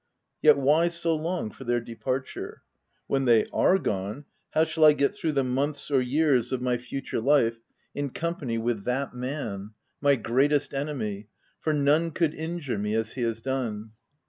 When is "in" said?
7.93-8.09